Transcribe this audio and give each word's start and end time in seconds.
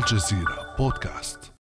الجزيرة 0.00 0.76
بودكاست. 0.78 1.52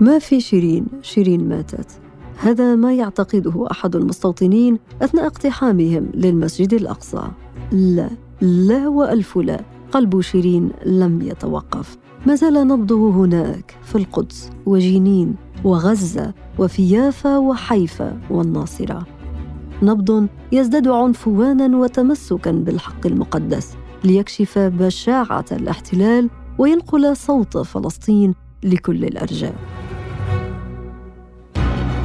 ما 0.00 0.18
في 0.18 0.40
شيرين؟ 0.40 0.86
شيرين 1.02 1.48
ماتت. 1.48 2.00
هذا 2.38 2.74
ما 2.74 2.94
يعتقده 2.94 3.66
أحد 3.70 3.96
المستوطنين 3.96 4.78
أثناء 5.02 5.26
اقتحامهم 5.26 6.10
للمسجد 6.14 6.74
الأقصى. 6.74 7.22
لا 7.72 8.10
لا 8.40 8.88
وألف 8.88 9.36
لا. 9.36 9.79
قلب 9.92 10.20
شيرين 10.20 10.70
لم 10.86 11.22
يتوقف. 11.22 11.96
ما 12.26 12.34
زال 12.34 12.54
نبضه 12.54 13.10
هناك 13.10 13.76
في 13.84 13.94
القدس 13.94 14.50
وجنين 14.66 15.34
وغزة 15.64 16.34
وفي 16.58 16.90
يافا 16.90 17.38
وحيفا 17.38 18.18
والناصرة. 18.30 19.06
نبض 19.82 20.26
يزداد 20.52 20.88
عنفوانا 20.88 21.76
وتمسكا 21.76 22.50
بالحق 22.50 23.06
المقدس 23.06 23.76
ليكشف 24.04 24.58
بشاعة 24.58 25.44
الاحتلال 25.52 26.30
وينقل 26.58 27.16
صوت 27.16 27.58
فلسطين 27.58 28.34
لكل 28.62 29.04
الأرجاء. 29.04 29.54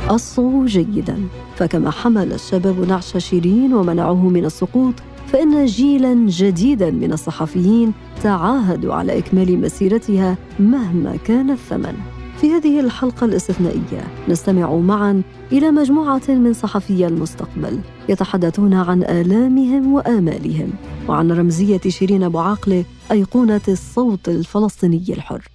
أصوا 0.09 0.65
جيدا 0.65 1.27
فكما 1.55 1.91
حمل 1.91 2.33
الشباب 2.33 2.87
نعش 2.87 3.17
شيرين 3.17 3.73
ومنعه 3.73 4.29
من 4.29 4.45
السقوط 4.45 4.93
فإن 5.35 5.65
جيلا 5.65 6.13
جديدا 6.13 6.91
من 6.91 7.13
الصحفيين 7.13 7.93
تعاهدوا 8.23 8.93
على 8.93 9.17
إكمال 9.17 9.61
مسيرتها 9.61 10.37
مهما 10.59 11.15
كان 11.15 11.49
الثمن. 11.49 11.93
في 12.41 12.51
هذه 12.51 12.79
الحلقة 12.79 13.25
الاستثنائية 13.25 14.07
نستمع 14.29 14.75
معا 14.75 15.21
إلى 15.51 15.71
مجموعة 15.71 16.21
من 16.27 16.53
صحفي 16.53 17.07
المستقبل 17.07 17.79
يتحدثون 18.09 18.73
عن 18.73 19.03
آلامهم 19.03 19.93
وآمالهم 19.93 20.69
وعن 21.07 21.31
رمزية 21.31 21.81
شيرين 21.87 22.23
أبو 22.23 22.39
عاقلة 22.39 22.85
أيقونة 23.11 23.61
الصوت 23.67 24.29
الفلسطيني 24.29 25.03
الحر. 25.09 25.54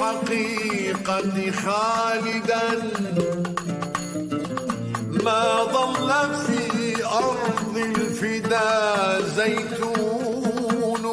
للحقيقة 0.00 1.50
خالدا. 1.50 2.68
ما 5.24 5.64
ظل 5.64 6.10
في 6.46 7.04
أرض 7.04 7.76
الفدا 7.76 8.68
زيتون. 9.36 11.04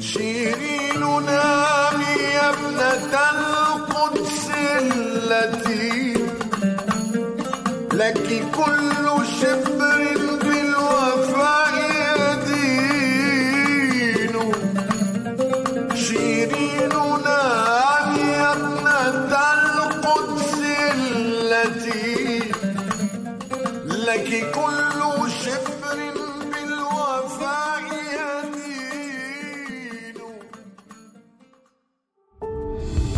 شيرين 0.00 1.00
نامي 1.00 2.16
يا 2.34 2.50
ابنة 2.50 3.14
القدس 3.32 4.50
التي 4.80 6.14
لك 7.92 8.44
كل 8.56 8.95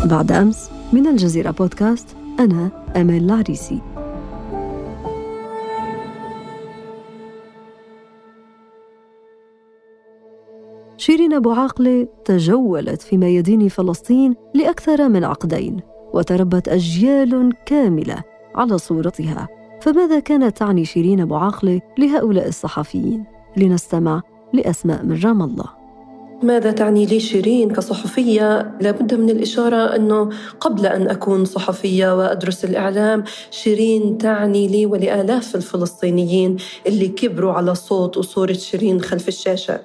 بعد 0.05 0.31
أمس 0.31 0.69
من 0.93 1.07
الجزيرة 1.07 1.51
بودكاست 1.51 2.07
أنا 2.39 2.69
أمال 2.95 3.23
العريسي. 3.23 3.81
شيرين 10.97 11.33
أبو 11.33 11.51
عاقلة 11.51 12.07
تجولت 12.25 13.01
في 13.01 13.17
ميادين 13.17 13.67
فلسطين 13.67 14.35
لأكثر 14.53 15.09
من 15.09 15.23
عقدين 15.23 15.79
وتربت 16.13 16.67
أجيال 16.67 17.53
كاملة 17.65 18.23
على 18.55 18.77
صورتها. 18.77 19.47
فماذا 19.81 20.19
كانت 20.19 20.57
تعني 20.57 20.85
شيرين 20.85 21.19
أبو 21.19 21.35
عاقلة 21.35 21.81
لهؤلاء 21.97 22.47
الصحفيين؟ 22.47 23.25
لنستمع 23.57 24.21
لأسماء 24.53 25.05
من 25.05 25.19
رام 25.23 25.41
الله. 25.41 25.78
ماذا 26.43 26.71
تعني 26.71 27.05
لي 27.05 27.19
شيرين 27.19 27.73
كصحفية؟ 27.73 28.71
لابد 28.81 29.13
من 29.13 29.29
الإشارة 29.29 29.95
أنه 29.95 30.29
قبل 30.59 30.85
أن 30.85 31.07
أكون 31.07 31.45
صحفية 31.45 32.17
وأدرس 32.17 32.65
الإعلام 32.65 33.23
شيرين 33.51 34.17
تعني 34.17 34.67
لي 34.67 34.85
ولآلاف 34.85 35.55
الفلسطينيين 35.55 36.57
اللي 36.87 37.07
كبروا 37.07 37.53
على 37.53 37.75
صوت 37.75 38.17
وصورة 38.17 38.53
شيرين 38.53 39.01
خلف 39.01 39.27
الشاشة 39.27 39.79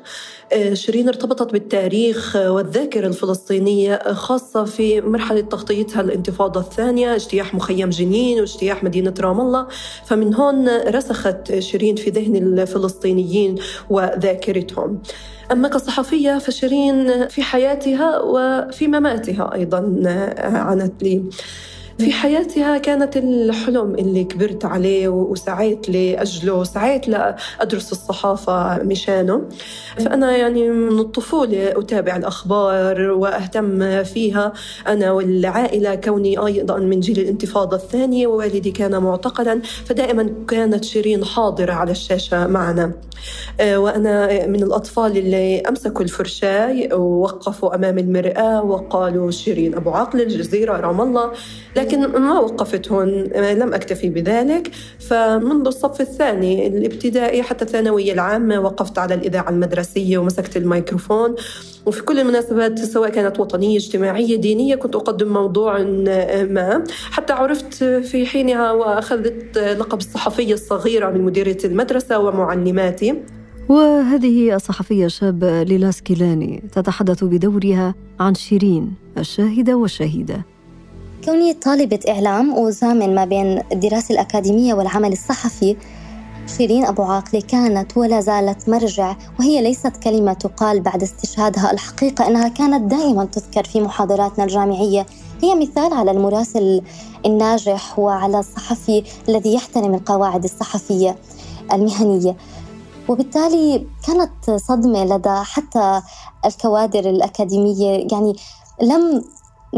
شيرين 0.72 1.09
ارتبطت 1.09 1.53
بالتاريخ 1.53 2.37
والذاكرة 2.37 3.06
الفلسطينية 3.06 4.12
خاصة 4.12 4.65
في 4.65 5.00
مرحلة 5.00 5.41
تغطيتها 5.41 6.00
الانتفاضة 6.00 6.60
الثانية 6.60 7.15
اجتياح 7.15 7.54
مخيم 7.54 7.91
جنين 7.91 8.41
واجتياح 8.41 8.84
مدينة 8.84 9.15
رام 9.20 9.41
الله. 9.41 9.66
فمن 10.06 10.34
هون 10.34 10.69
رسخت 10.69 11.59
شيرين 11.59 11.97
في 11.97 12.10
ذهن 12.10 12.37
الفلسطينيين 12.37 13.54
وذاكرتهم. 13.91 15.03
أما 15.53 15.69
كصحفية 15.69 16.38
فشيرين 16.38 17.28
في 17.28 17.42
حياتها 17.42 18.19
وفي 18.21 18.88
مماتها 18.88 19.54
أيضا 19.54 20.03
عنت 20.38 21.03
لي. 21.03 21.25
في 21.99 22.12
حياتها 22.12 22.78
كانت 22.78 23.16
الحلم 23.16 23.94
اللي 23.94 24.25
كبرت 24.25 24.65
عليه 24.65 25.09
وسعيت 25.09 25.88
لأجله 25.88 26.65
سعيت 26.65 27.09
لأدرس 27.09 27.93
الصحافة 27.93 28.82
مشانه. 28.82 29.43
فأنا 29.97 30.37
يعني 30.37 30.69
من 30.69 30.99
الطفولة 30.99 31.78
أتابع 31.78 32.16
الأخبار 32.16 33.00
وأهتم 33.00 34.04
فيها. 34.04 34.53
أنا 34.87 35.12
والعائلة 35.12 35.94
كوني 35.94 36.38
أيضا 36.47 36.78
من 36.78 37.00
جيل 37.00 37.19
الانتفاضة 37.19 37.77
الثانية 37.77 38.27
ووالدي 38.27 38.71
كان 38.71 39.03
معتقلا 39.03 39.60
فدائما 39.84 40.31
كانت 40.49 40.84
شيرين 40.84 41.25
حاضرة 41.25 41.72
على 41.72 41.91
الشاشة 41.91 42.47
معنا. 42.47 42.93
آه، 43.60 43.78
وأنا 43.78 44.47
من 44.47 44.62
الأطفال 44.62 45.19
اللي 45.19 45.60
أمسكوا 45.60 46.04
الفرشاي 46.04 46.88
ووقفوا 46.93 47.75
أمام 47.75 47.99
المرآة 47.99 48.65
وقالوا 48.65 49.31
شيرين 49.31 49.75
أبو 49.75 49.91
عقل 49.91 50.21
الجزيرة 50.21 50.72
رام 50.81 51.00
الله. 51.00 51.33
لكن 51.84 52.06
ما 52.06 52.39
وقفت 52.39 52.93
هون 52.93 53.11
لم 53.34 53.75
أكتفي 53.75 54.09
بذلك. 54.09 54.71
فمنذ 54.99 55.67
الصف 55.67 56.00
الثاني 56.00 56.67
الابتدائي 56.67 57.43
حتى 57.43 57.65
الثانوية 57.65 58.12
العامة 58.12 58.61
وقفت 58.61 58.99
على 58.99 59.15
الإذاعة 59.15 59.50
المدرسية 59.50 60.19
ومسكت 60.19 60.56
الميكروفون. 60.56 61.34
وفي 61.87 62.03
كل 62.03 62.21
المناسبات 62.21 62.78
سواء 62.78 63.11
كانت 63.11 63.41
وطنية 63.41 63.77
اجتماعية 63.77 64.37
دينية 64.37 64.75
كنت 64.75 64.95
أقدم 64.97 65.33
موضوع 65.33 65.78
ما. 66.50 66.84
حتى 67.11 67.33
عرفت 67.33 67.75
في 67.84 68.27
حينها 68.27 68.72
وأخذت 68.72 69.59
لقب 69.59 69.99
الصحفية 69.99 70.55
الصغيرة 70.55 71.11
من 71.11 71.21
مديرية 71.21 71.59
المدرسة 71.65 72.19
ومعلماتي. 72.19 73.15
وهذه 73.69 74.55
الصحفية 74.55 75.06
الشابة 75.06 75.62
ليلا 75.62 75.91
سكيلاني 75.91 76.65
تتحدث 76.72 77.25
بدورها 77.25 77.95
عن 78.21 78.34
شيرين 78.34 78.95
الشاهدة 79.19 79.75
والشهيدة. 79.75 80.53
كوني 81.24 81.54
طالبة 81.54 82.00
إعلام 82.09 82.59
وزامن 82.59 83.15
ما 83.15 83.24
بين 83.24 83.62
الدراسة 83.72 84.12
الأكاديمية 84.12 84.74
والعمل 84.74 85.12
الصحفي 85.12 85.76
شيرين 86.56 86.84
أبو 86.84 87.03
عاقلة 87.03 87.41
كانت 87.41 87.97
ولا 87.97 88.21
زالت 88.21 88.68
مرجع 88.68 89.16
وهي 89.38 89.62
ليست 89.62 89.97
كلمة 89.97 90.32
تقال 90.32 90.80
بعد 90.80 91.03
استشهادها. 91.03 91.72
الحقيقة 91.72 92.26
أنها 92.26 92.48
كانت 92.48 92.91
دائما 92.91 93.24
تذكر 93.24 93.65
في 93.65 93.80
محاضراتنا 93.80 94.44
الجامعية. 94.44 95.06
هي 95.42 95.54
مثال 95.54 95.92
على 95.92 96.10
المراسل 96.10 96.82
الناجح 97.27 97.98
وعلى 97.98 98.38
الصحفي 98.38 99.04
الذي 99.28 99.54
يحترم 99.54 99.94
القواعد 99.94 100.44
الصحفية 100.44 101.16
المهنية. 101.72 102.36
وبالتالي 103.09 103.86
كانت 104.06 104.50
صدمة 104.50 105.04
لدى 105.04 105.42
حتى 105.42 106.03
الكوادر 106.47 107.10
الأكاديمية. 107.10 108.06
يعني 108.12 108.36
لم 108.82 109.24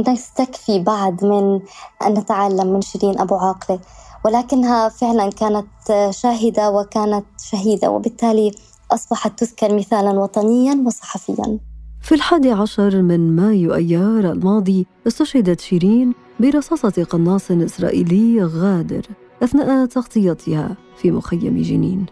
نستكفي 0.09 0.79
بعد 0.79 1.25
من 1.25 1.61
أن 2.07 2.15
نتعلم 2.15 2.73
من 2.73 2.81
شيرين 2.81 3.21
أبو 3.21 3.35
عاقلة. 3.35 3.81
ولكنها 4.25 4.89
فعلا 4.89 5.31
كانت 5.31 5.67
شاهدة 6.11 6.71
وكانت 6.71 7.25
شهيدة 7.51 7.91
وبالتالي 7.91 8.53
أصبحت 8.91 9.39
تذكر 9.39 9.75
مثالا 9.75 10.11
وطنيا 10.11 10.85
وصحفيا. 10.87 11.59
في 12.01 12.15
الحادي 12.15 12.51
عشر 12.51 13.03
من 13.03 13.37
مايو 13.37 13.75
أيار 13.75 14.33
الماضي 14.33 14.87
استشهدت 15.07 15.61
شيرين 15.61 16.15
برصاصة 16.41 17.07
قناص 17.11 17.51
إسرائيلي 17.51 18.45
غادر 18.45 19.03
أثناء 19.43 19.87
تغطيتها 19.87 20.77
في 20.97 21.11
مخيم 21.11 21.63
جنين. 21.63 22.07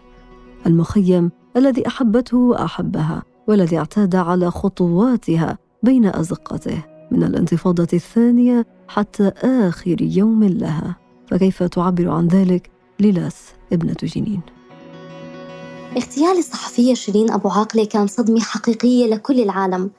المخيم 0.65 1.31
الذي 1.57 1.87
أحبته 1.87 2.37
وأحبها 2.37 3.23
والذي 3.47 3.77
اعتاد 3.77 4.15
على 4.15 4.51
خطواتها 4.51 5.57
بين 5.83 6.05
أزقته. 6.05 6.94
من 7.11 7.23
الانتفاضة 7.23 7.87
الثانية 7.93 8.65
حتى 8.87 9.31
آخر 9.43 10.01
يوم 10.01 10.43
لها 10.43 10.95
فكيف 11.31 11.63
تعبر 11.63 12.09
عن 12.09 12.27
ذلك 12.27 12.69
ليلاس 12.99 13.35
ابنة 13.73 13.95
جنين؟ 14.03 14.41
اغتيال 15.97 16.37
الصحفية 16.37 16.93
شيرين 16.93 17.31
أبو 17.31 17.49
عاقلة 17.49 17.85
كان 17.85 18.07
صدمة 18.07 18.39
حقيقية 18.39 19.05
لكل 19.05 19.39
العالم 19.39 19.91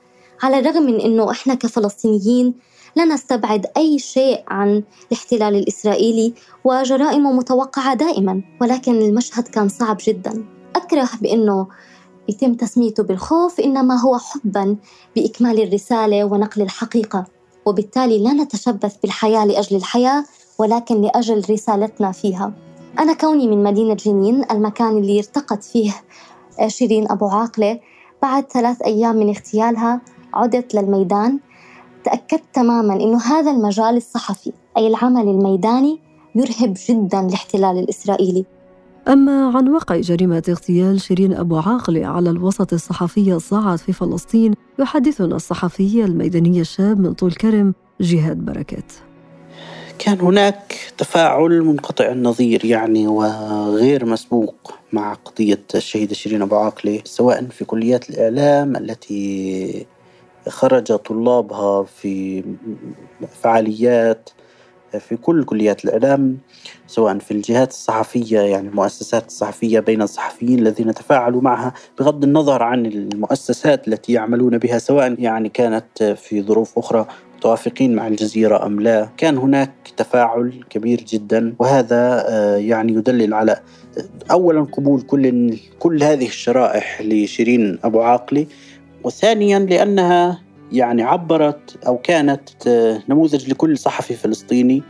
على 0.42 0.58
الرغم 0.58 0.82
من 0.82 1.00
أنه 1.00 1.30
إحنا 1.30 1.54
كفلسطينيين 1.54 2.54
لا 2.96 3.04
نستبعد 3.04 3.66
أي 3.76 3.98
شيء 3.98 4.44
عن 4.48 4.82
الاحتلال 5.12 5.54
الإسرائيلي 5.56 6.34
وجرائمه 6.64 7.32
متوقعة 7.32 7.94
دائما 7.94 8.42
ولكن 8.60 8.94
المشهد 8.94 9.48
كان 9.48 9.68
صعب 9.68 9.98
جدا. 10.06 10.44
أكره 10.76 11.08
بأنه 11.20 11.68
يتم 12.28 12.55
تسميته 12.55 13.02
بالخوف 13.02 13.61
إنما 13.61 14.00
هو 14.00 14.19
حبا 14.19 14.76
بإكمال 15.17 15.62
الرسالة 15.62 16.25
ونقل 16.25 16.62
الحقيقة. 16.62 17.25
وبالتالي 17.67 18.19
لا 18.19 18.32
نتشبث 18.32 18.96
بالحياة 19.02 19.44
لأجل 19.44 19.76
الحياة 19.76 20.25
ولكن 20.58 21.00
لأجل 21.02 21.43
رسالتنا 21.50 22.12
فيها. 22.12 22.52
أنا 22.99 23.12
كوني 23.12 23.49
من 23.49 23.64
مدينة 23.64 23.94
جنين 23.94 24.44
المكان 24.50 24.99
اللي 24.99 25.19
ارتقت 25.19 25.64
فيه 25.64 25.93
شيرين 26.67 27.11
أبو 27.11 27.26
عاقلة 27.26 27.81
بعد 28.23 28.50
ثلاث 28.50 28.82
أيام 28.82 29.17
من 29.17 29.28
اغتيالها 29.28 30.00
عدت 30.34 30.75
للميدان. 30.75 31.38
تأكدت 32.05 32.44
تماما 32.52 32.94
أنه 32.94 33.19
هذا 33.23 33.50
المجال 33.50 33.96
الصحفي 33.96 34.52
أي 34.76 34.87
العمل 34.87 35.28
الميداني 35.28 36.00
يرهب 36.34 36.76
جدا 36.88 37.20
الاحتلال 37.20 37.78
الإسرائيلي. 37.78 38.44
أما 39.08 39.56
عن 39.56 39.68
وقع 39.68 39.96
جريمة 39.96 40.42
اغتيال 40.48 41.00
شيرين 41.00 41.32
أبو 41.32 41.56
عاقلة 41.56 42.06
على 42.06 42.30
الوسط 42.30 42.72
الصحفي 42.72 43.32
الصاعد 43.32 43.78
في 43.78 43.92
فلسطين 43.92 44.54
يحدثنا 44.78 45.36
الصحفي 45.36 46.04
الميداني 46.04 46.60
الشاب 46.60 47.00
من 47.00 47.12
طول 47.12 47.32
كرم 47.32 47.74
جهاد 48.00 48.36
بركات. 48.36 48.92
كان 49.98 50.20
هناك 50.20 50.76
تفاعل 50.98 51.62
منقطع 51.62 52.12
النظير 52.12 52.64
يعني 52.64 53.06
وغير 53.06 54.04
مسبوق 54.06 54.74
مع 54.92 55.14
قضية 55.14 55.64
الشهيدة 55.74 56.14
شيرين 56.14 56.42
أبو 56.42 56.56
عاقلة 56.56 57.00
سواء 57.04 57.46
في 57.46 57.64
كليات 57.64 58.10
الإعلام 58.10 58.76
التي 58.76 59.86
خرج 60.48 60.96
طلابها 60.96 61.82
في 61.82 62.44
فعاليات 63.42 64.30
في 64.98 65.16
كل 65.16 65.44
كليات 65.44 65.84
الإعلام 65.84 66.38
سواء 66.86 67.18
في 67.18 67.30
الجهات 67.30 67.70
الصحفية 67.70 68.40
يعني 68.40 68.68
المؤسسات 68.68 69.26
الصحفية 69.26 69.80
بين 69.80 70.02
الصحفيين 70.02 70.58
الذين 70.58 70.94
تفاعلوا 70.94 71.42
معها 71.42 71.72
بغض 71.98 72.24
النظر 72.24 72.62
عن 72.62 72.86
المؤسسات 72.86 73.88
التي 73.88 74.12
يعملون 74.12 74.58
بها 74.58 74.78
سواء 74.78 75.20
يعني 75.20 75.48
كانت 75.48 76.02
في 76.02 76.42
ظروف 76.42 76.78
أخرى 76.78 77.06
متوافقين 77.36 77.94
مع 77.94 78.06
الجزيرة 78.06 78.66
أم 78.66 78.80
لا. 78.80 79.08
كان 79.16 79.38
هناك 79.38 79.72
تفاعل 79.96 80.64
كبير 80.70 81.00
جدا 81.00 81.54
وهذا 81.58 82.24
آه، 82.28 82.56
يعني 82.56 82.92
يدلل 82.92 83.34
على 83.34 83.60
أولا 84.30 84.62
قبول 84.62 85.02
كل 85.02 85.56
كل 85.78 86.02
هذه 86.02 86.26
الشرائح 86.26 87.02
لشيرين 87.02 87.78
أبو 87.84 88.00
عاقلة 88.00 88.46
وثانيا 89.04 89.58
لأنها 89.58 90.45
يعني 90.72 91.02
عبرت 91.02 91.78
أو 91.86 91.98
كانت 91.98 92.66
آه، 92.66 93.02
نموذج 93.08 93.50
لكل 93.50 93.78
صحفي 93.78 94.14
فلسطيني 94.14 94.82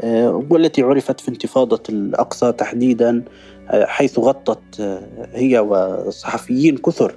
آه، 0.00 0.44
والتي 0.50 0.82
عرفت 0.82 1.20
في 1.20 1.28
انتفاضة 1.28 1.82
الأقصى 1.88 2.52
تحديدا 2.52 3.24
حيث 3.72 4.18
غطت 4.18 4.98
هي 5.34 5.58
وصحفيين 5.58 6.76
كثر 6.76 7.16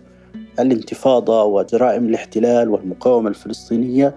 الانتفاضة 0.60 1.44
وجرائم 1.44 2.06
الاحتلال 2.06 2.70
والمقاومة 2.70 3.30
الفلسطينية 3.30 4.16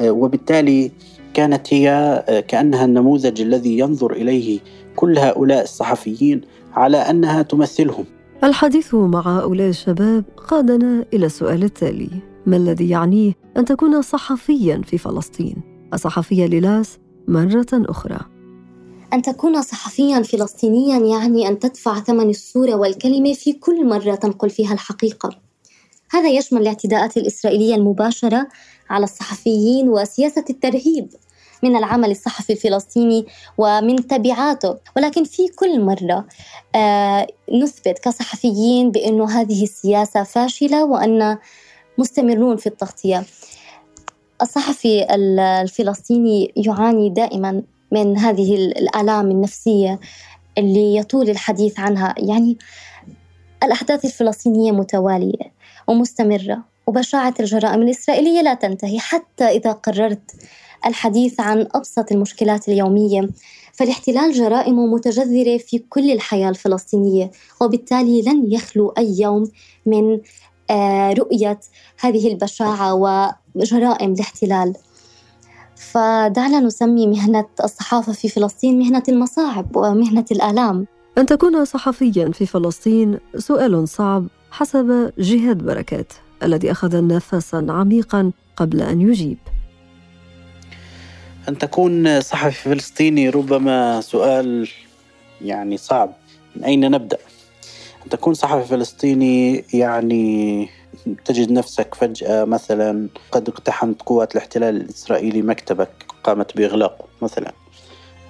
آه، 0.00 0.10
وبالتالي 0.10 0.90
كانت 1.34 1.74
هي 1.74 1.90
آه، 2.28 2.40
كأنها 2.40 2.84
النموذج 2.84 3.40
الذي 3.40 3.78
ينظر 3.78 4.12
إليه 4.12 4.60
كل 4.96 5.18
هؤلاء 5.18 5.62
الصحفيين 5.62 6.40
على 6.74 6.96
أنها 6.96 7.42
تمثلهم. 7.42 8.04
الحديث 8.44 8.94
مع 8.94 9.38
هؤلاء 9.38 9.68
الشباب 9.68 10.24
قادنا 10.48 11.04
إلى 11.12 11.26
السؤال 11.26 11.64
التالي: 11.64 12.10
ما 12.46 12.56
الذي 12.56 12.88
يعنيه 12.88 13.32
أن 13.56 13.64
تكون 13.64 14.02
صحفيا 14.02 14.82
في 14.86 14.98
فلسطين؟ 14.98 15.56
الصحفية 15.94 16.46
ليلاس 16.46 16.98
مرة 17.28 17.66
أخرى. 17.72 18.20
أن 19.12 19.22
تكون 19.22 19.62
صحفيا 19.62 20.22
فلسطينيا 20.22 20.98
يعني 20.98 21.48
أن 21.48 21.58
تدفع 21.58 22.00
ثمن 22.00 22.30
الصورة 22.30 22.74
والكلمة 22.74 23.34
في 23.34 23.52
كل 23.52 23.88
مرة 23.88 24.14
تنقل 24.14 24.50
فيها 24.50 24.72
الحقيقة. 24.72 25.30
هذا 26.10 26.28
يشمل 26.28 26.62
الاعتداءات 26.62 27.16
الإسرائيلية 27.16 27.74
المباشرة 27.74 28.48
على 28.90 29.04
الصحفيين 29.04 29.88
وسياسة 29.88 30.44
الترهيب 30.50 31.08
من 31.62 31.76
العمل 31.76 32.10
الصحفي 32.10 32.52
الفلسطيني 32.52 33.26
ومن 33.58 34.06
تبعاته 34.06 34.76
ولكن 34.96 35.24
في 35.24 35.48
كل 35.48 35.80
مرة 35.80 36.26
آه، 36.74 37.26
نثبت 37.62 37.98
كصحفيين 37.98 38.90
بأنه 38.90 39.30
هذه 39.30 39.62
السياسة 39.62 40.22
فاشلة 40.22 40.84
وأن 40.84 41.38
مستمرون 42.00 42.56
في 42.56 42.66
التغطية. 42.66 43.24
الصحفي 44.42 45.06
الفلسطيني 45.14 46.52
يعاني 46.56 47.10
دائما 47.10 47.62
من 47.92 48.18
هذه 48.18 48.54
الآلام 48.54 49.30
النفسية 49.30 50.00
اللي 50.58 50.96
يطول 50.96 51.30
الحديث 51.30 51.80
عنها. 51.80 52.14
يعني 52.18 52.58
الأحداث 53.62 54.04
الفلسطينية 54.04 54.72
متوالية 54.72 55.52
ومستمرة 55.88 56.64
وبشاعة 56.86 57.34
الجرائم 57.40 57.82
الإسرائيلية 57.82 58.42
لا 58.42 58.54
تنتهي. 58.54 58.98
حتى 58.98 59.44
إذا 59.44 59.72
قررت 59.72 60.30
الحديث 60.86 61.40
عن 61.40 61.66
أبسط 61.74 62.12
المشكلات 62.12 62.68
اليومية 62.68 63.28
فالاحتلال 63.72 64.32
جرائمه 64.32 64.86
متجذرة 64.86 65.58
في 65.58 65.78
كل 65.78 66.10
الحياة 66.10 66.48
الفلسطينية 66.48 67.30
وبالتالي 67.60 68.22
لن 68.22 68.52
يخلو 68.52 68.88
أي 68.98 69.20
يوم 69.20 69.50
من 69.86 70.20
رؤية 71.12 71.60
هذه 72.00 72.32
البشاعة 72.32 72.94
وجرائم 73.54 74.12
الاحتلال. 74.12 74.74
فدعنا 75.76 76.60
نسمي 76.60 77.06
مهنة 77.06 77.46
الصحافة 77.64 78.12
في 78.12 78.28
فلسطين 78.28 78.78
مهنة 78.78 79.02
المصاعب 79.08 79.76
ومهنة 79.76 80.24
الآلام. 80.32 80.86
أن 81.18 81.26
تكون 81.26 81.64
صحفيا 81.64 82.30
في 82.32 82.46
فلسطين 82.46 83.18
سؤال 83.36 83.88
صعب 83.88 84.26
حسب 84.50 85.12
جهاد 85.18 85.58
بركات 85.58 86.12
الذي 86.42 86.70
أخذ 86.70 87.06
نفسا 87.06 87.66
عميقا 87.68 88.32
قبل 88.56 88.82
أن 88.82 89.00
يجيب. 89.00 89.38
أن 91.48 91.58
تكون 91.58 92.20
صحفي 92.20 92.62
فلسطيني 92.62 93.30
ربما 93.30 94.00
سؤال 94.00 94.68
يعني 95.42 95.76
صعب. 95.76 96.12
من 96.56 96.64
أين 96.64 96.90
نبدأ؟ 96.90 97.18
أن 98.04 98.08
تكون 98.08 98.34
صحفي 98.34 98.68
فلسطيني 98.68 99.64
يعني 99.74 100.68
تجد 101.24 101.52
نفسك 101.52 101.94
فجأة 101.94 102.44
مثلا 102.44 103.08
قد 103.32 103.48
اقتحمت 103.48 104.02
قوات 104.02 104.32
الاحتلال 104.32 104.76
الإسرائيلي 104.76 105.42
مكتبك 105.42 105.90
قامت 106.24 106.56
بإغلاقه 106.56 107.04
مثلا. 107.22 107.52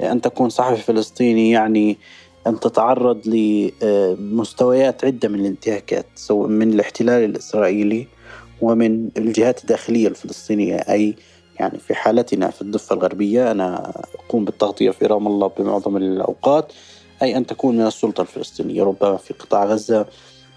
أن 0.00 0.20
تكون 0.20 0.48
صحفي 0.48 0.82
فلسطيني 0.82 1.50
يعني 1.50 1.98
أن 2.46 2.60
تتعرض 2.60 3.20
لمستويات 3.26 5.04
عدة 5.04 5.28
من 5.28 5.40
الانتهاكات 5.40 6.06
سواء 6.14 6.48
من 6.48 6.72
الاحتلال 6.72 7.24
الإسرائيلي 7.24 8.06
ومن 8.60 9.08
الجهات 9.16 9.60
الداخلية 9.60 10.08
الفلسطينية. 10.08 10.76
أي 10.76 11.16
يعني 11.60 11.78
في 11.78 11.94
حالتنا 11.94 12.50
في 12.50 12.62
الضفة 12.62 12.94
الغربية 12.94 13.50
أنا 13.50 13.92
أقوم 14.26 14.44
بالتغطية 14.44 14.90
في 14.90 15.06
رام 15.06 15.26
الله 15.26 15.50
بمعظم 15.58 15.96
الأوقات. 15.96 16.72
أي 17.22 17.36
أن 17.36 17.46
تكون 17.46 17.76
من 17.76 17.86
السلطة 17.86 18.20
الفلسطينية. 18.20 18.82
ربما 18.82 19.16
في 19.16 19.34
قطاع 19.34 19.64
غزة 19.64 20.06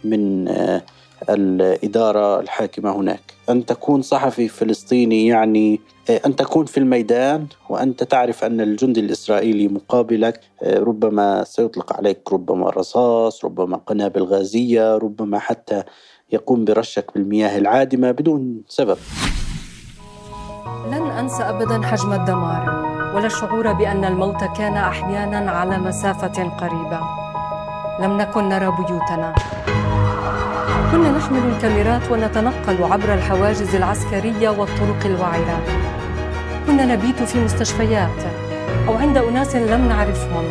من 0.04 0.48
آه، 0.48 0.82
الإدارة 1.30 2.40
الحاكمة 2.40 2.96
هناك. 2.96 3.34
أن 3.50 3.66
تكون 3.66 4.02
صحفي 4.02 4.48
فلسطيني 4.48 5.28
يعني 5.28 5.80
آه، 6.10 6.22
أن 6.26 6.36
تكون 6.36 6.66
في 6.66 6.78
الميدان 6.78 7.48
وأنت 7.70 8.04
تعرف 8.04 8.44
أن 8.44 8.62
الجندي 8.62 9.00
الإسرائيلي 9.00 9.68
مقابلك 9.68 10.40
آه، 10.64 10.80
ربما 10.80 11.44
سيطلق 11.44 11.94
عليك 11.94 12.34
ربما 12.34 12.70
رصاص 12.70 13.46
ربما 13.46 13.78
قنابل 13.78 14.24
غازية 14.24 14.98
ربما 14.98 15.40
حتى 15.40 15.84
يقوم 16.32 16.66
برشك 16.66 17.12
بالمياه 17.16 17.58
العادمة 17.58 18.12
بدون 18.12 18.62
سبب. 18.68 18.98
لن 20.88 21.12
أنسى 21.12 21.44
أبدا 21.44 21.82
حجم 21.82 22.14
الدمار. 22.14 22.83
ولا 23.14 23.26
الشعور 23.26 23.74
بأن 23.74 24.06
الموت 24.06 24.44
كان 24.58 24.78
أحيانا 24.78 25.52
على 25.52 25.78
مسافة 25.78 26.50
قريبة. 26.58 27.00
لم 28.00 28.18
نكن 28.18 28.50
نرى 28.50 28.72
بيوتنا. 28.78 29.34
كنا 30.92 31.12
نحمل 31.12 31.40
الكاميرات 31.56 32.12
ونتنقل 32.12 32.84
عبر 32.84 33.14
الحواجز 33.14 33.76
العسكرية 33.76 34.50
والطرق 34.50 35.06
الوعرة 35.06 35.58
كنا 36.68 36.86
نبيت 36.86 37.24
في 37.24 37.44
مستشفيات 37.44 38.20
أو 38.88 38.94
عند 38.98 39.18
أناس 39.18 39.56
لم 39.56 39.88
نعرفهم. 39.88 40.46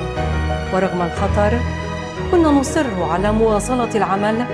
ورغم 0.74 1.02
الخطر 1.02 1.58
كنا 2.30 2.48
نصر 2.48 2.86
على 3.12 3.32
مواصلة 3.32 3.90
العمل. 3.94 4.44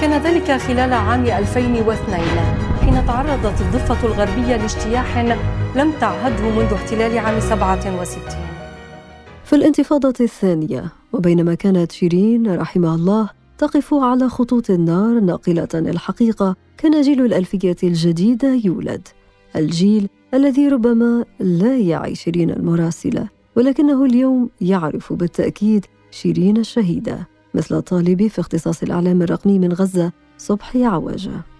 كان 0.00 0.12
ذلك 0.12 0.52
خلال 0.60 0.92
عام 0.92 1.26
2002 1.26 2.71
حين 2.82 3.06
تعرضت 3.06 3.60
الضفة 3.60 4.06
الغربية 4.06 4.56
لاجتياح 4.56 5.18
لم 5.76 5.92
تعهده 6.00 6.50
منذ 6.50 6.72
احتلال 6.72 7.18
عام 7.18 7.40
67 7.40 8.22
في 9.44 9.56
الانتفاضة 9.56 10.14
الثانية 10.20 10.92
وبينما 11.12 11.54
كانت 11.54 11.92
شيرين 11.92 12.54
رحمها 12.54 12.94
الله 12.94 13.30
تقف 13.58 13.94
على 13.94 14.28
خطوط 14.28 14.70
النار 14.70 15.20
ناقلة 15.20 15.68
الحقيقة 15.74 16.56
كان 16.76 17.00
جيل 17.00 17.24
الألفية 17.24 17.76
الجديدة 17.82 18.60
يولد 18.64 19.08
الجيل 19.56 20.08
الذي 20.34 20.68
ربما 20.68 21.24
لا 21.40 21.78
يعي 21.78 22.14
شيرين 22.14 22.50
المراسلة 22.50 23.28
ولكنه 23.56 24.04
اليوم 24.04 24.50
يعرف 24.60 25.12
بالتأكيد 25.12 25.86
شيرين 26.10 26.56
الشهيدة 26.56 27.28
مثل 27.54 27.82
طالبي 27.82 28.28
في 28.28 28.40
اختصاص 28.40 28.82
الإعلام 28.82 29.22
الرقمي 29.22 29.58
من 29.58 29.72
غزة 29.72 30.12
صبحي 30.38 30.84
عواجه 30.84 31.51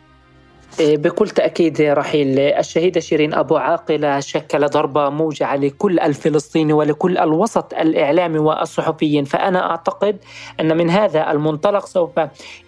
بكل 0.81 1.29
تأكيد 1.31 1.81
رحيل. 1.81 2.39
الشهيدة 2.39 3.01
شيرين 3.01 3.35
أبو 3.35 3.57
عاقلة 3.57 4.21
شكل 4.21 4.67
ضربة 4.69 5.09
موجعة 5.09 5.57
لكل 5.57 6.01
الفلسطيني 6.01 6.73
ولكل 6.73 7.19
الوسط 7.19 7.75
الإعلامي 7.75 8.39
والصحفيين. 8.39 9.25
فأنا 9.25 9.71
أعتقد 9.71 10.17
أن 10.61 10.77
من 10.77 10.91
هذا 10.91 11.31
المنطلق 11.31 11.87
سوف 11.87 12.11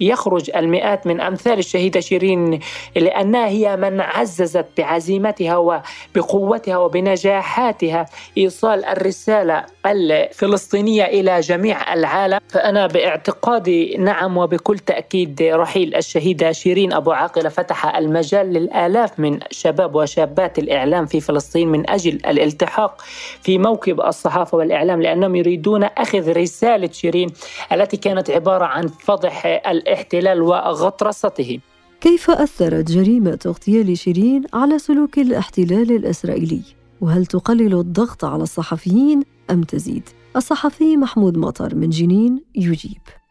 يخرج 0.00 0.50
المئات 0.56 1.06
من 1.06 1.20
أمثال 1.20 1.58
الشهيدة 1.58 2.00
شيرين 2.00 2.61
لأنها 2.96 3.46
هي 3.46 3.76
من 3.76 4.00
عززت 4.00 4.66
بعزيمتها 4.78 5.56
وبقوتها 5.56 6.76
وبنجاحاتها 6.76 8.06
إيصال 8.38 8.84
الرسالة 8.84 9.64
الفلسطينية 9.87 11.04
إلى 11.04 11.40
جميع 11.40 11.94
العالم. 11.94 12.38
فأنا 12.49 12.87
باعتقادي 12.87 13.96
نعم 13.99 14.37
وبكل 14.37 14.78
تأكيد 14.78 15.42
رحيل 15.42 15.94
الشهيدة 15.94 16.52
شيرين 16.52 16.92
أبو 16.92 17.12
عاقلة 17.12 17.49
فتح 17.49 17.93
المجال 17.98 18.46
للآلاف 18.46 19.20
من 19.20 19.38
شباب 19.50 19.94
وشابات 19.94 20.58
الإعلام 20.58 21.06
في 21.06 21.20
فلسطين 21.20 21.68
من 21.68 21.90
أجل 21.90 22.14
الالتحاق 22.26 23.02
في 23.42 23.58
موكب 23.58 24.00
الصحافة 24.00 24.58
والإعلام 24.58 25.02
لأنهم 25.02 25.36
يريدون 25.36 25.84
أخذ 25.84 26.32
رسالة 26.32 26.90
شيرين 26.92 27.28
التي 27.72 27.96
كانت 27.96 28.30
عبارة 28.30 28.64
عن 28.64 28.88
فضح 28.88 29.46
الاحتلال 29.46 30.42
وغطرسته 30.42 31.58
كيف 32.00 32.30
أثرت 32.30 32.90
جريمة 32.90 33.38
اغتيال 33.46 33.98
شيرين 33.98 34.44
على 34.54 34.78
سلوك 34.78 35.18
الاحتلال 35.18 35.92
الإسرائيلي؟ 35.92 36.62
وهل 37.00 37.26
تقلل 37.26 37.74
الضغط 37.74 38.24
على 38.24 38.42
الصحفيين 38.42 39.22
أم 39.50 39.62
تزيد؟ 39.62 40.08
الصحفي 40.36 40.96
محمود 40.96 41.38
مطر 41.38 41.74
من 41.74 41.90
جنين 41.90 42.44
يجيب 42.54 43.23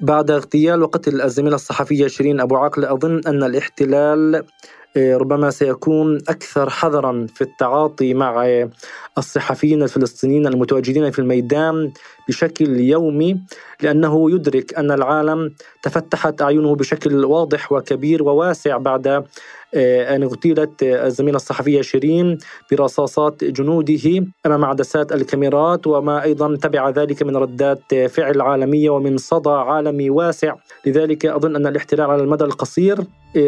بعد 0.00 0.30
اغتيال 0.30 0.82
وقتل 0.82 1.22
الزميلة 1.22 1.54
الصحفية 1.54 2.06
شيرين 2.06 2.40
أبو 2.40 2.56
عقل 2.56 2.84
أظن 2.84 3.20
أن 3.26 3.42
الاحتلال 3.42 4.44
ربما 4.96 5.50
سيكون 5.50 6.16
أكثر 6.16 6.70
حذرا 6.70 7.26
في 7.34 7.40
التعاطي 7.42 8.14
مع 8.14 8.64
الصحفيين 9.18 9.82
الفلسطينيين 9.82 10.46
المتواجدين 10.46 11.10
في 11.10 11.18
الميدان 11.18 11.92
بشكل 12.28 12.80
يومي 12.80 13.40
لأنه 13.82 14.30
يدرك 14.30 14.74
أن 14.74 14.90
العالم 14.90 15.54
تفتحت 15.82 16.42
أعينه 16.42 16.74
بشكل 16.76 17.24
واضح 17.24 17.72
وكبير 17.72 18.22
وواسع 18.22 18.76
بعد 18.76 19.24
آه، 19.76 20.16
أن 20.16 20.22
اغتيلت 20.22 20.82
الزميلة 20.82 21.36
الصحفية 21.36 21.82
شيرين 21.82 22.38
برصاصات 22.72 23.44
جنوده 23.44 24.26
أمام 24.46 24.64
عدسات 24.64 25.12
الكاميرات 25.12 25.86
وما 25.86 26.22
أيضا 26.22 26.56
تبع 26.56 26.90
ذلك 26.90 27.22
من 27.22 27.36
ردات 27.36 27.94
فعل 27.94 28.40
عالمية 28.40 28.90
ومن 28.90 29.16
صدى 29.16 29.50
عالمي 29.50 30.10
واسع. 30.10 30.54
لذلك 30.86 31.26
أظن 31.26 31.56
أن 31.56 31.66
الاحتلال 31.66 32.10
على 32.10 32.22
المدى 32.22 32.44
القصير 32.44 32.98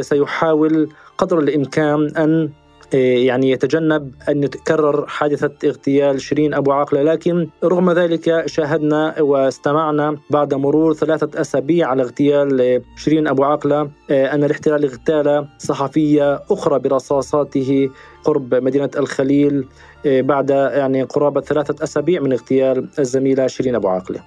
سيحاول 0.00 0.88
قدر 1.18 1.38
الإمكان 1.38 2.16
أن 2.16 2.50
إيه، 2.94 3.26
يعني 3.26 3.50
يتجنب 3.50 4.14
أن 4.28 4.42
يتكرر 4.42 5.06
حادثة 5.06 5.50
اغتيال 5.64 6.20
شيرين 6.20 6.54
أبو 6.54 6.72
عاقلة. 6.72 7.02
لكن 7.02 7.48
رغم 7.64 7.90
ذلك 7.90 8.46
شاهدنا 8.46 9.20
واستمعنا 9.20 10.16
بعد 10.30 10.54
مرور 10.54 10.94
ثلاثة 10.94 11.40
أسابيع 11.40 11.88
على 11.88 12.02
اغتيال 12.02 12.82
شيرين 12.96 13.28
أبو 13.28 13.44
عاقلة 13.44 13.90
إيه، 14.10 14.34
أن 14.34 14.44
الاحتلال 14.44 14.84
اغتال 14.84 15.46
صحفية 15.58 16.42
أخرى 16.50 16.78
برصاصاته 16.78 17.90
قرب 18.24 18.54
مدينة 18.54 18.90
الخليل 18.96 19.64
إيه، 20.04 20.22
بعد 20.22 20.50
يعني 20.50 21.02
قرابة 21.02 21.40
ثلاثة 21.40 21.84
أسابيع 21.84 22.20
من 22.20 22.32
اغتيال 22.32 22.88
الزميلة 22.98 23.46
شيرين 23.46 23.74
أبو 23.74 23.88
عاقلة. 23.88 24.20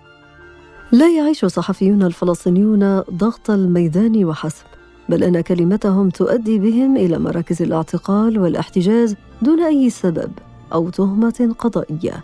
لا 0.92 1.10
يعيش 1.18 1.44
الصحفيون 1.44 2.04
الفلسطينيون 2.04 3.00
ضغط 3.00 3.50
الميدان 3.50 4.26
وحسب. 4.26 4.69
بل 5.10 5.24
أن 5.24 5.42
كلمتهم 5.42 6.10
تؤدي 6.10 6.60
بهم 6.60 6.98
إلى 6.98 7.20
مراكز 7.20 7.62
الاعتقال 7.62 8.40
والاحتجاز 8.40 9.16
دون 9.42 9.60
أي 9.64 9.90
سبب 9.90 10.32
أو 10.74 10.90
تهمة 10.90 11.56
قضائية. 11.60 12.24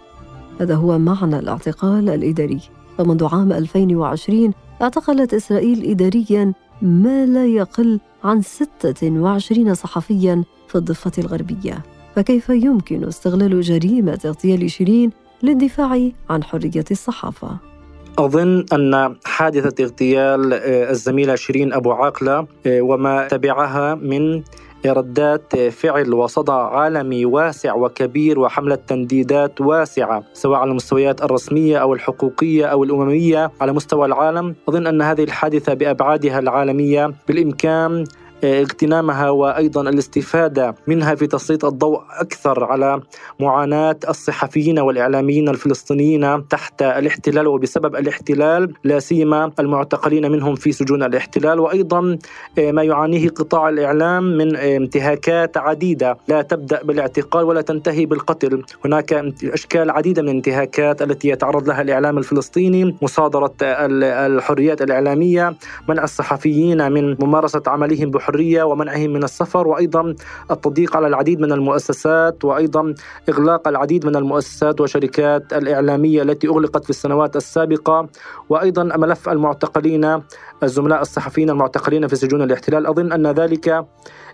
هذا 0.59 0.75
هو 0.75 0.97
معنى 0.97 1.39
الاعتقال 1.39 2.09
الإداري. 2.09 2.59
فمنذ 2.97 3.25
عام 3.25 3.51
2020 3.51 4.53
اعتقلت 4.81 5.33
إسرائيل 5.33 5.89
اداريا 5.89 6.53
ما 6.81 7.25
لا 7.25 7.45
يقل 7.45 7.99
عن 8.23 8.41
26 8.41 9.73
صحفيا 9.73 10.43
في 10.67 10.75
الضفة 10.75 11.11
الغربية. 11.17 11.83
فكيف 12.15 12.49
يمكن 12.49 13.03
استغلال 13.03 13.61
جريمة 13.61 14.19
اغتيال 14.25 14.71
شيرين 14.71 15.11
للدفاع 15.43 16.09
عن 16.29 16.43
حرية 16.43 16.85
الصحافة؟ 16.91 17.74
أظن 18.19 18.65
أن 18.73 19.15
حادثة 19.25 19.83
اغتيال 19.83 20.53
آه، 20.53 20.91
الزميلة 20.91 21.35
شيرين 21.35 21.73
أبو 21.73 21.91
عاقلة 21.91 22.47
آه، 22.65 22.81
وما 22.81 23.27
تبعها 23.27 23.95
من 23.95 24.43
ردات 24.85 25.55
فعل 25.55 26.13
وصدى 26.13 26.51
عالمي 26.51 27.25
واسع 27.25 27.73
وكبير 27.73 28.39
وحملة 28.39 28.75
تنديدات 28.75 29.61
واسعة 29.61 30.23
سواء 30.33 30.59
على 30.59 30.69
المستويات 30.69 31.23
الرسمية 31.23 31.77
أو 31.77 31.93
الحقوقية 31.93 32.65
أو 32.65 32.83
الأممية 32.83 33.51
على 33.61 33.73
مستوى 33.73 34.05
العالم. 34.05 34.55
أظن 34.69 34.87
أن 34.87 35.01
هذه 35.01 35.23
الحادثة 35.23 35.73
بأبعادها 35.73 36.39
العالمية 36.39 37.13
بالإمكان 37.27 38.03
اغتنامها 38.45 39.29
وأيضا 39.29 39.81
الاستفادة 39.81 40.75
منها 40.87 41.15
في 41.15 41.27
تسليط 41.27 41.65
الضوء 41.65 42.01
أكثر 42.19 42.63
على 42.63 43.01
معاناة 43.39 43.99
الصحفيين 44.09 44.79
والإعلاميين 44.79 45.49
الفلسطينيين 45.49 46.47
تحت 46.47 46.81
الاحتلال 46.81 47.47
وبسبب 47.47 47.95
الاحتلال 47.95 48.73
لا 48.83 48.99
سيما 48.99 49.51
المعتقلين 49.59 50.31
منهم 50.31 50.55
في 50.55 50.71
سجون 50.71 51.03
الاحتلال. 51.03 51.59
وأيضا 51.59 52.17
آه، 52.59 52.71
ما 52.71 52.83
يعانيه 52.83 53.29
قطاع 53.29 53.69
الإعلام 53.69 54.37
من 54.37 54.55
آه، 54.55 54.77
انتهاكات 54.77 55.57
عديدة. 55.57 56.17
لا 56.27 56.41
تبدأ 56.41 56.83
بالاعتقال 56.83 57.45
ولا 57.45 57.61
تنتهي 57.61 58.05
بالقتل. 58.05 58.63
هناك 58.85 59.13
أشكال 59.43 59.89
عديدة 59.89 60.21
من 60.21 60.29
الانتهاكات 60.29 61.01
التي 61.01 61.27
يتعرض 61.29 61.67
لها 61.67 61.81
الإعلام 61.81 62.17
الفلسطيني. 62.17 62.95
مصادرة 63.01 63.53
الحريات 63.61 64.81
الإعلامية 64.81 65.55
منع 65.89 66.03
الصحفيين 66.03 66.91
من 66.91 67.15
ممارسة 67.19 67.61
عملهم 67.67 68.11
بحرية 68.11 68.34
الحرية 68.35 68.63
ومنعهم 68.63 69.09
من 69.09 69.23
السفر 69.23 69.67
وأيضا 69.67 70.15
التضييق 70.51 70.97
على 70.97 71.07
العديد 71.07 71.39
من 71.39 71.51
المؤسسات 71.51 72.45
وأيضا 72.45 72.93
إغلاق 73.29 73.67
العديد 73.67 74.05
من 74.05 74.15
المؤسسات 74.15 74.81
والشركات 74.81 75.53
الإعلامية 75.53 76.21
التي 76.21 76.47
أغلقت 76.47 76.83
في 76.83 76.89
السنوات 76.89 77.35
السابقة 77.35 78.07
وأيضا 78.49 78.83
ملف 78.83 79.29
المعتقلين 79.29 80.21
الزملاء 80.63 81.01
الصحفيين 81.01 81.49
المعتقلين 81.49 82.07
في 82.07 82.15
سجون 82.15 82.41
الاحتلال. 82.41 82.87
أظن 82.87 83.11
أن 83.11 83.27
ذلك 83.27 83.69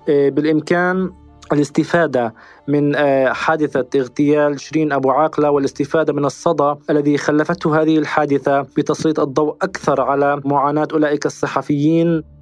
آه، 0.09 0.29
بالإمكان 0.29 1.11
الاستفادة 1.53 2.33
من 2.67 2.95
آه، 2.95 3.33
حادثة 3.33 3.99
اغتيال 3.99 4.59
شيرين 4.59 4.91
أبو 4.91 5.11
عاقلة 5.11 5.49
والاستفادة 5.51 6.13
من 6.13 6.25
الصدى 6.25 6.73
الذي 6.89 7.17
خلفته 7.17 7.81
هذه 7.81 7.97
الحادثة 7.97 8.61
بتسليط 8.61 9.19
الضوء 9.19 9.55
أكثر 9.61 10.01
على 10.01 10.41
معاناة 10.45 10.87
أولئك 10.93 11.25
الصحفيين. 11.25 12.40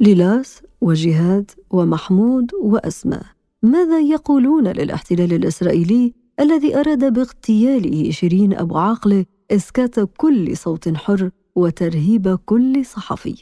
ليلاس 0.00 0.62
وجهاد 0.80 1.50
ومحمود 1.70 2.50
وأسماء. 2.62 3.22
ماذا 3.62 4.00
يقولون 4.00 4.68
للاحتلال 4.68 5.32
الإسرائيلي 5.32 6.14
الذي 6.40 6.76
أراد 6.76 7.12
باغتياله 7.12 8.10
شيرين 8.10 8.54
أبو 8.54 8.78
عاقلة 8.78 9.24
إسكات 9.50 9.94
كل 10.16 10.56
صوت 10.56 10.96
حر 10.96 11.30
وترهيب 11.56 12.38
كل 12.46 12.86
صحفي؟ 12.86 13.34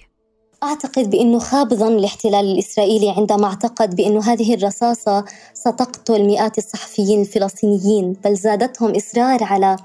أعتقد 0.63 1.11
بأنه 1.11 1.39
خاب 1.39 1.75
ظن 1.75 1.93
الاحتلال 1.93 2.45
الإسرائيلي 2.45 3.11
عندما 3.11 3.47
اعتقد 3.47 3.97
بأن 3.97 4.19
هذه 4.19 4.55
الرصاصة 4.55 5.25
ستقتل 5.55 6.25
مئات 6.27 6.59
الصحفيين 6.59 7.21
الفلسطينيين 7.21 8.17
بل 8.25 8.37
زادتهم 8.37 8.95
إصرار 8.97 9.45
على 9.45 9.77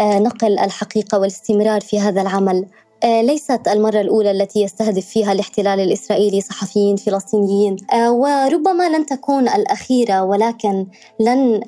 نقل 0.00 0.58
الحقيقة 0.58 1.18
والاستمرار 1.18 1.80
في 1.80 2.00
هذا 2.00 2.22
العمل. 2.22 2.66
ليست 3.04 3.68
المرة 3.68 4.00
الأولى 4.00 4.30
التي 4.30 4.62
يستهدف 4.62 5.06
فيها 5.06 5.32
الاحتلال 5.32 5.80
الإسرائيلي 5.80 6.40
صحفيين 6.40 6.96
فلسطينيين. 6.96 7.76
وربما 8.08 8.88
لن 8.88 9.06
تكون 9.06 9.48
الأخيرة 9.48 10.22
ولكن 10.22 10.86
لن 11.20 11.60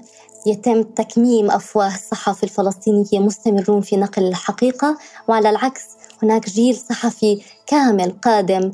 يتم 0.47 0.83
تكميم 0.83 1.51
أفواه 1.51 1.95
الصحافة 1.95 2.45
الفلسطينية 2.45 3.19
مستمرون 3.19 3.81
في 3.81 3.97
نقل 3.97 4.27
الحقيقة. 4.27 4.99
وعلى 5.29 5.51
العكس 5.51 5.83
هناك 6.23 6.51
جيل 6.51 6.77
صحفي 6.77 7.43
كامل 7.67 8.11
قادم 8.11 8.71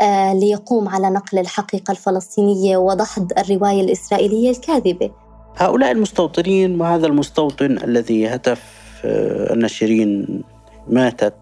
آه، 0.00 0.34
ليقوم 0.34 0.88
على 0.88 1.10
نقل 1.10 1.38
الحقيقة 1.38 1.92
الفلسطينية 1.92 2.76
ودحض 2.76 3.32
الرواية 3.38 3.80
الإسرائيلية 3.80 4.50
الكاذبة. 4.50 5.10
هؤلاء 5.56 5.90
المستوطنين 5.90 6.80
وهذا 6.80 7.06
المستوطن 7.06 7.78
الذي 7.84 8.28
هتف 8.28 8.62
آه، 9.04 9.52
أن 9.54 9.68
شيرين 9.68 10.42
ماتت 10.88 11.34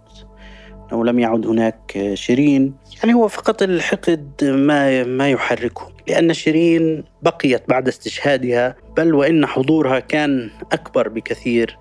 أو 0.92 1.04
لم 1.04 1.18
يعد 1.18 1.46
هناك 1.46 2.10
شيرين. 2.14 2.74
يعني 3.02 3.14
هو 3.14 3.28
فقط 3.28 3.62
الحقد 3.62 4.44
ما 4.44 5.04
ما 5.04 5.30
يحركه 5.30 5.92
لأن 6.08 6.34
شيرين 6.34 7.04
بقيت 7.22 7.68
بعد 7.68 7.88
استشهادها 7.88 8.76
بل 8.96 9.14
وإن 9.14 9.46
حضورها 9.46 9.98
كان 9.98 10.50
أكبر 10.72 11.08
بكثير 11.08 11.78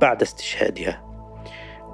بعد 0.00 0.22
استشهادها. 0.22 1.02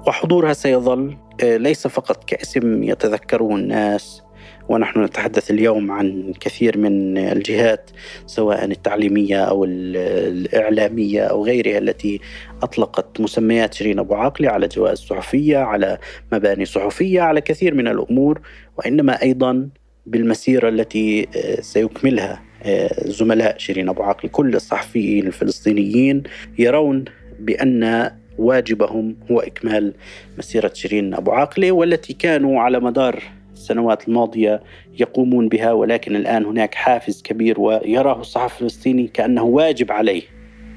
وحضورها 0.07 0.53
سيظل 0.53 1.17
آه، 1.43 1.57
ليس 1.57 1.87
فقط 1.87 2.23
كاسم 2.23 2.83
يتذكره 2.83 3.55
الناس 3.55 4.23
ونحن 4.69 5.03
نتحدث 5.03 5.51
اليوم 5.51 5.91
عن 5.91 6.33
كثير 6.39 6.77
من 6.77 7.17
الجهات 7.17 7.89
سواء 8.25 8.65
التعليمية 8.65 9.43
أو 9.43 9.65
الإعلامية 9.65 11.21
أو 11.21 11.45
غيرها 11.45 11.77
التي 11.77 12.19
أطلقت 12.63 13.21
مسميات 13.21 13.73
شيرين 13.73 13.99
أبو 13.99 14.15
عاقلة 14.15 14.49
على 14.49 14.67
جوائز 14.67 14.97
صحفية 14.97 15.57
على 15.57 15.97
مباني 16.31 16.65
صحفية 16.65 17.21
على 17.21 17.41
كثير 17.41 17.73
من 17.73 17.87
الأمور 17.87 18.41
وإنما 18.77 19.21
أيضا 19.21 19.69
بالمسيرة 20.05 20.69
التي 20.69 21.27
آه، 21.35 21.61
سيكملها 21.61 22.41
آه، 22.63 22.89
زملاء 23.05 23.57
شيرين 23.57 23.89
أبو 23.89 24.03
عاقلة 24.03 24.31
كل 24.31 24.55
الصحفيين 24.55 25.27
الفلسطينيين 25.27 26.23
يرون 26.59 27.05
بأن 27.39 28.11
واجبهم 28.37 29.15
هو 29.31 29.39
إكمال 29.39 29.93
مسيرة 30.37 30.71
شيرين 30.73 31.13
أبو 31.13 31.31
عاقلة 31.31 31.71
والتي 31.71 32.13
كانوا 32.13 32.61
على 32.61 32.79
مدار 32.79 33.23
السنوات 33.57 34.07
الماضية 34.07 34.63
يقومون 34.99 35.49
بها 35.49 35.71
ولكن 35.71 36.15
الآن 36.15 36.45
هناك 36.45 36.75
حافز 36.75 37.21
كبير 37.21 37.59
ويراه 37.61 38.21
الصحفي 38.21 38.61
الفلسطيني 38.61 39.07
كأنه 39.07 39.43
واجب 39.43 39.91
عليه 39.91 40.21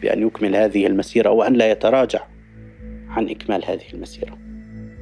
بأن 0.02 0.26
يكمل 0.26 0.56
هذه 0.56 0.87
المسيرة 0.87 1.30
وأن 1.30 1.52
لا 1.52 1.70
يتراجع 1.70 2.20
عن 3.08 3.28
إكمال 3.28 3.64
هذه 3.64 3.92
المسيرة. 3.94 4.50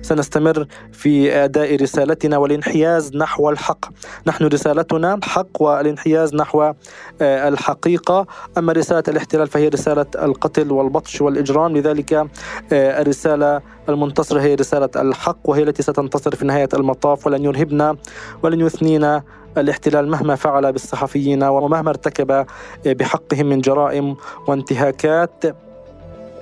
سنستمر 0.02 0.66
في 0.92 1.34
أداء 1.44 1.82
رسالتنا 1.82 2.38
والانحياز 2.38 3.16
نحو 3.16 3.50
الحق. 3.50 3.84
نحن 4.26 4.44
رسالتنا 4.44 5.14
الحق 5.14 5.62
والانحياز 5.62 6.34
نحو 6.34 6.62
آه، 6.62 7.48
الحقيقة. 7.48 8.26
أما 8.58 8.72
رسالة 8.72 9.02
الاحتلال 9.08 9.46
فهي 9.46 9.68
رسالة 9.68 10.06
القتل 10.22 10.72
والبطش 10.72 11.20
والإجرام. 11.20 11.76
لذلك 11.76 12.12
آه، 12.12 12.26
الرسالة 12.72 13.60
المنتصرة 13.88 14.40
هي 14.40 14.54
رسالة 14.54 14.90
الحق 14.96 15.38
وهي 15.44 15.62
التي 15.62 15.82
ستنتصر 15.82 16.34
في 16.34 16.44
نهاية 16.44 16.68
المطاف. 16.74 17.26
ولن 17.26 17.44
يرهبنا 17.44 17.96
ولن 18.42 18.60
يثنينا 18.60 19.22
الاحتلال 19.58 20.08
مهما 20.08 20.34
فعل 20.34 20.72
بالصحفيين 20.72 21.42
ومهما 21.42 21.90
ارتكب 21.90 22.30
آه، 22.30 22.46
بحقهم 22.86 23.46
من 23.46 23.60
جرائم 23.60 24.16
وانتهاكات. 24.46 25.44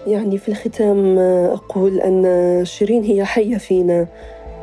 يعني 0.07 0.39
في 0.39 0.49
الختام 0.49 1.19
أقول 1.53 2.01
أن 2.01 2.25
شيرين 2.65 3.03
هي 3.03 3.25
حية 3.25 3.57
فينا. 3.57 4.07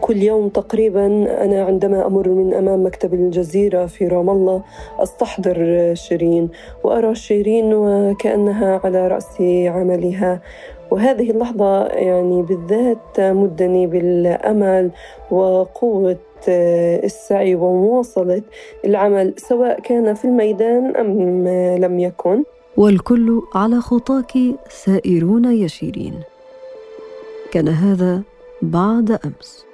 كل 0.02 0.18
يوم 0.18 0.50
تقريبا 0.50 1.06
أنا 1.44 1.64
عندما 1.64 2.08
أمر 2.08 2.30
من 2.30 2.54
أمام 2.54 2.86
مكتب 2.86 3.14
الجزيرة 3.14 3.86
في 3.86 4.08
رام 4.08 4.30
الله 4.30 4.62
أستحضر 5.00 5.91
شيرين 5.94 6.50
وأرى 6.84 7.15
شيرين 7.15 7.74
وكأنها 7.74 8.82
على 8.84 9.08
رأس 9.08 9.41
عملها. 9.67 10.41
وهذه 10.91 11.32
اللحظة 11.32 11.86
يعني 11.86 12.41
بالذات 12.41 12.98
تمدني 13.13 13.88
بالأمل 13.88 14.91
وقوة 15.32 16.17
السعي 17.04 17.56
ومواصلة 17.56 18.41
العمل 18.86 19.34
سواء 19.38 19.80
كان 19.80 20.13
في 20.13 20.26
الميدان 20.26 20.96
أم 20.96 21.48
لم 21.78 22.00
يكن. 22.00 22.44
والكل 22.78 23.42
على 23.56 23.82
خطاك 23.82 24.34
سائرون 24.70 25.46
يشيرين. 25.46 26.22
كان 27.52 27.68
هذا 27.68 28.24
بعد 28.62 29.12
أمس. 29.12 29.66